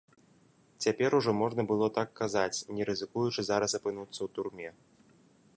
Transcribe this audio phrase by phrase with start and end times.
[0.85, 4.69] Цяпер ужо можна было так казаць, не рызыкуючы зараз апынуцца ў турме.